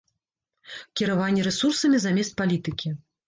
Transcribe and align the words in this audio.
Кіраванне 1.01 1.43
рэсурсамі 1.49 1.97
замест 2.05 2.35
палітыкі. 2.43 2.95